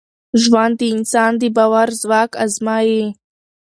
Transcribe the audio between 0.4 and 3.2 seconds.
ژوند د انسان د باور ځواک ازمېيي.